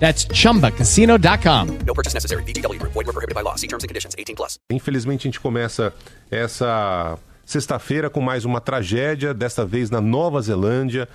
[0.00, 1.66] That's chumbacasino.com.
[1.86, 2.42] No purchase necessary.
[2.44, 2.94] VGW Group.
[2.94, 3.56] Void were prohibited by law.
[3.56, 4.14] See terms and conditions.
[4.18, 4.58] 18 plus.
[4.70, 5.92] Infelizmente, a gente começa
[6.30, 11.06] essa sexta-feira com mais uma tragédia, desta vez na Nova Zelândia.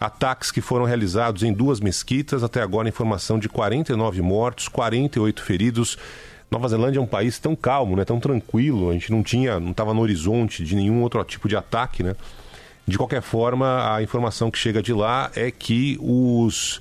[0.00, 2.42] Ataques que foram realizados em duas mesquitas.
[2.42, 5.96] Até agora, informação de 49 mortos, 48 feridos.
[6.50, 8.90] Nova Zelândia é um país tão calmo, né, tão tranquilo.
[8.90, 12.16] A gente não tinha, não estava no horizonte de nenhum outro tipo de ataque, né?
[12.86, 16.80] De qualquer forma, a informação que chega de lá é que os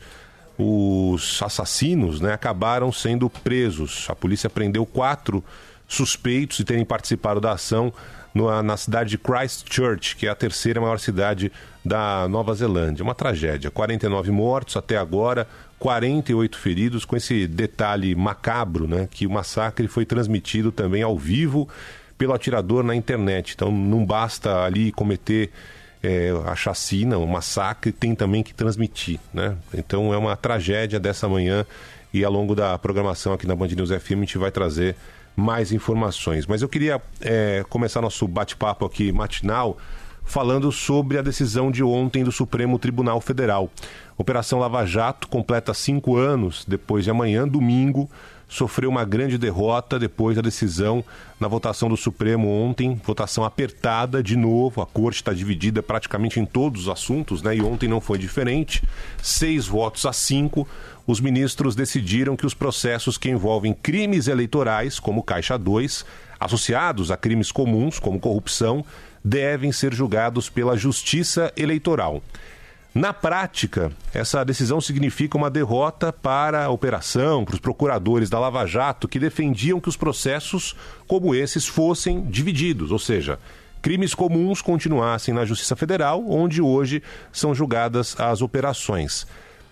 [0.58, 4.08] os assassinos né, acabaram sendo presos.
[4.10, 5.44] A polícia prendeu quatro
[5.88, 7.94] suspeitos de terem participado da ação
[8.34, 11.52] no, na cidade de Christchurch, que é a terceira maior cidade
[11.84, 13.04] da Nova Zelândia.
[13.04, 13.70] Uma tragédia.
[13.70, 15.48] 49 mortos até agora,
[15.80, 19.08] 48 feridos, com esse detalhe macabro, né?
[19.10, 21.68] Que o massacre foi transmitido também ao vivo
[22.18, 23.54] pelo atirador na internet.
[23.56, 25.52] Então não basta ali cometer
[26.04, 29.56] é, a chacina, o massacre, tem também que transmitir, né?
[29.74, 31.66] Então é uma tragédia dessa manhã
[32.14, 34.96] e ao longo da programação aqui na Band News FM a gente vai trazer
[35.36, 36.46] mais informações.
[36.46, 39.78] Mas eu queria é, começar nosso bate-papo aqui matinal
[40.24, 43.70] falando sobre a decisão de ontem do Supremo Tribunal Federal.
[44.18, 48.10] Operação Lava Jato completa cinco anos depois de amanhã, domingo
[48.52, 51.04] sofreu uma grande derrota depois da decisão
[51.40, 56.46] na votação do Supremo ontem, votação apertada de novo, a corte está dividida praticamente em
[56.46, 57.56] todos os assuntos, né?
[57.56, 58.84] E ontem não foi diferente.
[59.24, 60.68] Seis votos a cinco,
[61.08, 66.06] os ministros decidiram que os processos que envolvem crimes eleitorais, como Caixa 2,
[66.38, 68.84] associados a crimes comuns, como corrupção,
[69.24, 72.22] devem ser julgados pela Justiça Eleitoral.
[72.94, 78.66] Na prática, essa decisão significa uma derrota para a operação, para os procuradores da Lava
[78.66, 80.76] Jato, que defendiam que os processos
[81.08, 83.40] como esses fossem divididos, ou seja,
[83.82, 89.26] crimes comuns continuassem na Justiça Federal, onde hoje são julgadas as operações.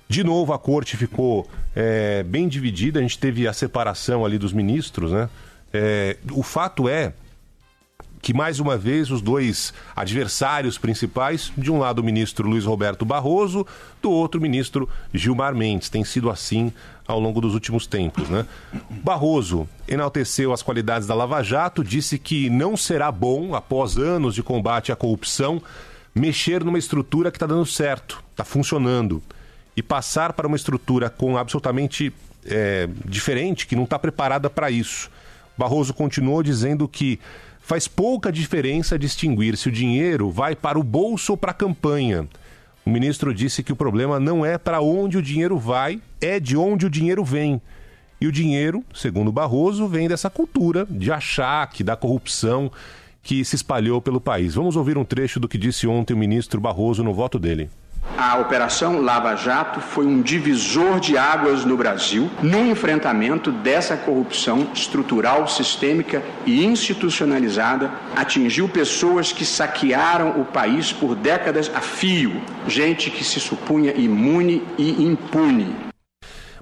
[0.08, 4.54] De novo, a corte ficou é, bem dividida, a gente teve a separação ali dos
[4.54, 5.30] ministros, né?
[5.74, 7.14] É, o fato é
[8.22, 13.06] que mais uma vez os dois adversários principais, de um lado o ministro Luiz Roberto
[13.06, 13.66] Barroso,
[14.02, 15.90] do outro o ministro Gilmar Mendes.
[15.90, 16.74] Tem sido assim
[17.08, 18.46] ao longo dos últimos tempos, né?
[19.04, 24.44] Barroso enalteceu as qualidades da Lava Jato, disse que não será bom, após anos de
[24.44, 25.62] combate à corrupção,
[26.14, 29.24] mexer numa estrutura que está dando certo, está funcionando,
[29.76, 32.14] e passar para uma estrutura com absolutamente
[32.46, 35.10] é, diferente, que não está preparada para isso.
[35.58, 37.20] Barroso continuou dizendo que
[37.70, 42.28] Faz pouca diferença distinguir se o dinheiro vai para o bolso ou para a campanha.
[42.84, 46.58] O ministro disse que o problema não é para onde o dinheiro vai, é de
[46.58, 47.62] onde o dinheiro vem.
[48.20, 52.72] E o dinheiro, segundo Barroso, vem dessa cultura de achaque, da corrupção
[53.22, 54.56] que se espalhou pelo país.
[54.56, 57.70] Vamos ouvir um trecho do que disse ontem o ministro Barroso no voto dele.
[58.18, 64.68] A Operação Lava Jato foi um divisor de águas no Brasil no enfrentamento dessa corrupção
[64.74, 67.90] estrutural, sistêmica e institucionalizada.
[68.16, 74.64] Atingiu pessoas que saquearam o país por décadas a fio, gente que se supunha imune
[74.78, 75.74] e impune.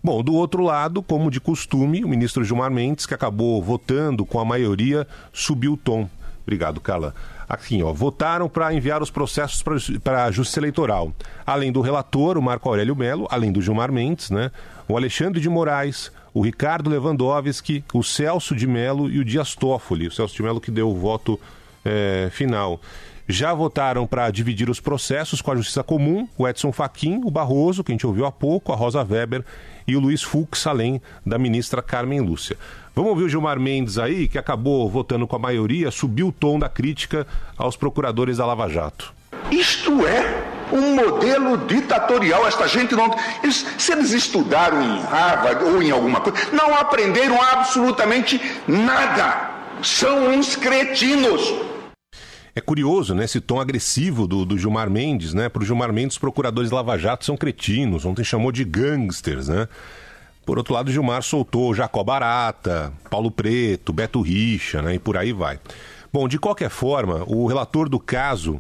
[0.03, 4.39] Bom, do outro lado, como de costume, o ministro Gilmar Mendes, que acabou votando com
[4.39, 6.07] a maioria, subiu o tom.
[6.47, 7.13] Obrigado, Carla
[7.49, 9.61] aqui, ó, votaram para enviar os processos
[10.01, 11.11] para a Justiça Eleitoral.
[11.45, 14.49] Além do relator, o Marco Aurélio Melo, além do Gilmar Mendes, né,
[14.87, 20.07] o Alexandre de Moraes, o Ricardo Lewandowski, o Celso de Mello e o Dias Toffoli.
[20.07, 21.37] O Celso de Mello que deu o voto
[21.83, 22.79] é, final.
[23.29, 27.83] Já votaram para dividir os processos com a Justiça Comum o Edson Fachin, o Barroso,
[27.83, 29.43] que a gente ouviu há pouco, a Rosa Weber
[29.85, 32.57] e o Luiz Fux, além da ministra Carmen Lúcia.
[32.95, 36.57] Vamos ouvir o Gilmar Mendes aí, que acabou votando com a maioria, subiu o tom
[36.57, 37.27] da crítica
[37.57, 39.13] aos procuradores da Lava Jato.
[39.51, 42.47] Isto é um modelo ditatorial.
[42.47, 43.13] Esta gente não.
[43.43, 49.51] Eles, se eles estudaram em Harvard ou em alguma coisa, não aprenderam absolutamente nada.
[49.83, 51.66] São uns cretinos.
[52.57, 55.47] É curioso, né, esse tom agressivo do, do Gilmar Mendes, né?
[55.47, 58.03] Para o Gilmar Mendes, os procuradores Lava Jato são cretinos.
[58.03, 59.67] Ontem chamou de gangsters, né?
[60.43, 64.95] Por outro lado, Gilmar soltou Jacó Barata, Paulo Preto, Beto Richa, né?
[64.95, 65.59] E por aí vai.
[66.11, 68.59] Bom, de qualquer forma, o relator do caso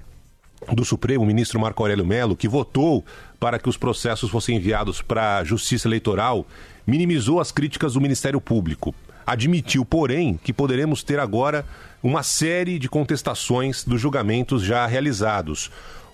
[0.71, 3.03] do Supremo, o ministro Marco Aurélio Melo, que votou
[3.39, 6.45] para que os processos fossem enviados para a Justiça Eleitoral,
[6.85, 8.93] minimizou as críticas do Ministério Público.
[9.27, 11.65] Admitiu, porém, que poderemos ter agora
[12.01, 15.69] uma série de contestações dos julgamentos já realizados.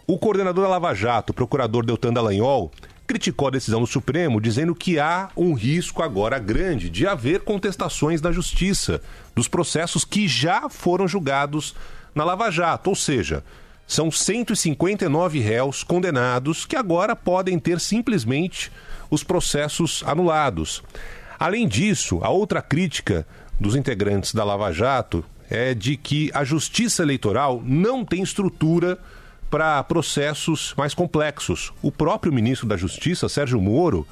[0.07, 2.71] O coordenador da Lava Jato, procurador Deltan Dallagnol,
[3.05, 8.19] criticou a decisão do Supremo, dizendo que há um risco agora grande de haver contestações
[8.19, 8.99] na Justiça
[9.35, 11.75] dos processos que já foram julgados
[12.15, 13.43] na Lava Jato, ou seja,
[13.85, 18.71] são 159 réus condenados que agora podem ter simplesmente
[19.07, 20.81] os processos anulados.
[21.43, 23.27] Além disso, a outra crítica
[23.59, 28.97] dos integrantes da Lava Jato é de que a justiça eleitoral não tem estrutura
[29.51, 31.73] para processos mais complexos.
[31.81, 34.07] O próprio ministro da Justiça, Sérgio Moro,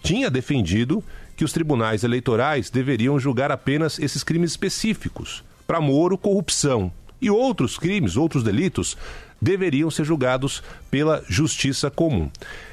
[0.00, 1.02] tinha defendido
[1.36, 5.42] que os tribunais eleitorais deveriam julgar apenas esses crimes específicos.
[5.66, 6.92] Para Moro, corrupção.
[7.20, 8.96] E outros crimes, outros delitos,
[9.40, 12.30] deveriam ser julgados pela Justiça Comum.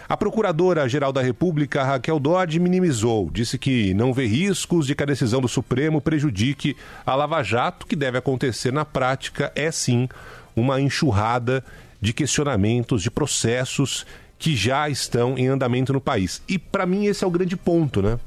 [0.08, 5.08] A Procuradora-Geral da República, Raquel Dodge, minimizou, disse que não vê riscos de que a
[5.08, 6.76] decisão do Supremo prejudique
[7.06, 10.08] a Lava Jato, que deve acontecer na prática é sim
[10.56, 11.64] uma enxurrada
[12.00, 14.06] de questionamentos, de processos
[14.38, 16.42] que já estão em andamento no país.
[16.48, 18.20] E para mim esse é o grande ponto, né?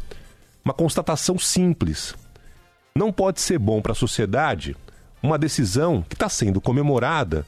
[0.64, 2.14] Uma constatação simples.
[2.96, 4.74] Não pode ser bom para a sociedade
[5.22, 7.44] uma decisão que está sendo comemorada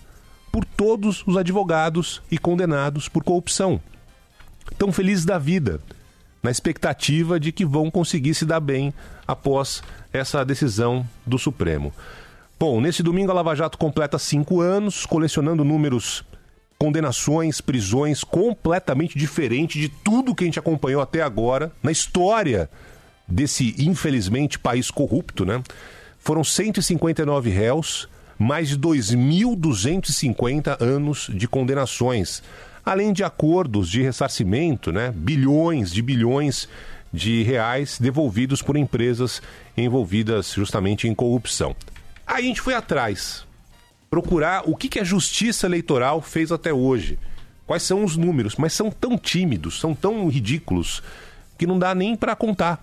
[0.50, 3.80] por todos os advogados e condenados por corrupção.
[4.76, 5.80] Tão felizes da vida,
[6.42, 8.92] na expectativa de que vão conseguir se dar bem
[9.26, 11.92] após essa decisão do Supremo.
[12.58, 16.24] Bom, nesse domingo a Lava Jato completa cinco anos, colecionando números,
[16.78, 22.70] condenações, prisões completamente diferente de tudo que a gente acompanhou até agora na história
[23.26, 25.62] desse, infelizmente, país corrupto, né?
[26.18, 28.08] Foram 159 réus,
[28.38, 32.42] mais de 2.250 anos de condenações,
[32.84, 35.12] além de acordos de ressarcimento, né?
[35.14, 36.68] bilhões de bilhões
[37.12, 39.42] de reais devolvidos por empresas
[39.76, 41.74] envolvidas justamente em corrupção.
[42.26, 43.46] Aí a gente foi atrás,
[44.10, 47.18] procurar o que, a justiça eleitoral fez até hoje.
[47.66, 51.02] Quais são os números, mas são tão tímidos, são tão ridículos,
[51.58, 52.82] que não dá nem para contar.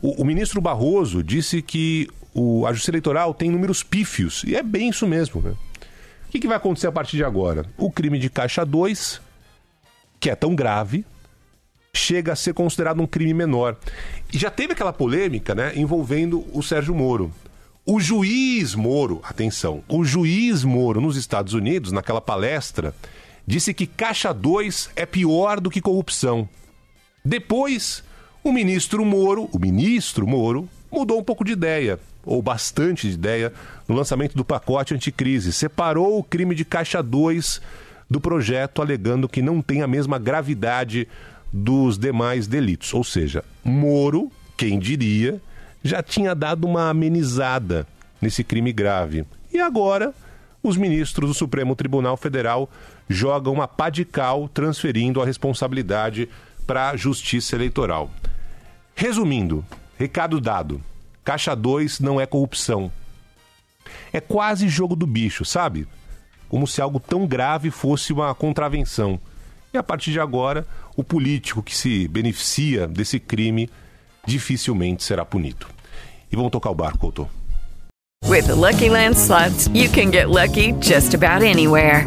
[0.00, 4.42] O, o, ministro Barroso disse que o, a Justiça Eleitoral tem números pífios.
[4.44, 5.40] E é bem isso mesmo.
[5.40, 5.50] Né?
[5.50, 7.66] O que, que vai acontecer a partir de agora?
[7.76, 9.20] O crime de Caixa 2,
[10.18, 11.04] que é tão grave,
[11.94, 13.76] chega a ser considerado um crime menor.
[14.32, 17.30] E já teve aquela polêmica né, envolvendo o Sérgio Moro.
[17.84, 22.94] O juiz Moro, atenção, o juiz Moro nos Estados Unidos, naquela palestra,
[23.44, 26.48] disse que Caixa 2 é pior do que corrupção.
[27.24, 28.04] Depois,
[28.42, 33.52] o ministro Moro, o ministro Moro, mudou um pouco de ideia ou bastante de ideia,
[33.88, 35.52] no lançamento do pacote anticrise.
[35.52, 37.60] Separou o crime de Caixa 2
[38.08, 41.08] do projeto, alegando que não tem a mesma gravidade
[41.52, 42.92] dos demais delitos.
[42.94, 45.40] Ou seja, Moro, quem diria,
[45.82, 47.86] já tinha dado uma amenizada
[48.20, 49.24] nesse crime grave.
[49.52, 50.14] E agora,
[50.62, 52.70] os ministros do Supremo Tribunal Federal
[53.08, 56.28] jogam uma pá de cal, transferindo a responsabilidade
[56.66, 58.10] para a Justiça Eleitoral.
[58.94, 59.64] Resumindo,
[59.98, 60.80] recado dado.
[61.24, 62.90] Caixa 2 não é corrupção.
[64.12, 65.86] É quase jogo do bicho, sabe?
[66.48, 69.20] Como se algo tão grave fosse uma contravenção.
[69.72, 73.70] E a partir de agora, o político que se beneficia desse crime
[74.26, 75.66] dificilmente será punido.
[76.30, 77.28] E vamos tocar o barco, Couto.
[78.26, 82.06] With the Lucky Land slots, you can get lucky just about anywhere.